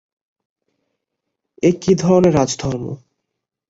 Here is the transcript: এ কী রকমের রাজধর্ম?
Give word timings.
এ 1.63 1.69
কী 1.81 1.91
রকমের 1.93 2.33
রাজধর্ম? 2.33 2.85